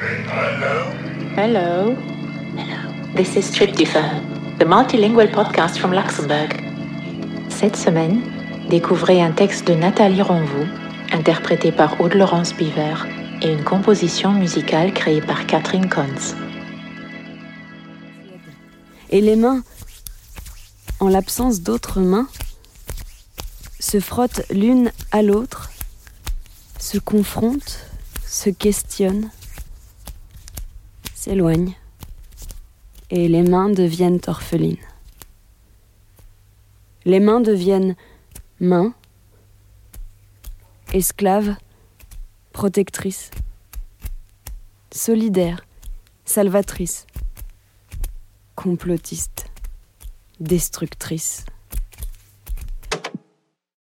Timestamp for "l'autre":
25.20-25.70